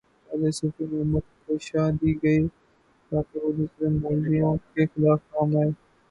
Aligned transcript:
پہلے 0.27 0.49
صوفی 0.51 0.85
محمد 0.91 1.25
کو 1.43 1.57
شہ 1.61 1.83
دی 1.99 2.11
گئی 2.23 2.41
تاکہ 3.11 3.37
وہ 3.43 3.51
دوسرے 3.57 3.87
مولویوں 4.01 4.53
کے 4.73 4.85
خلاف 4.91 5.19
کام 5.31 5.49
آئیں۔ 5.59 5.71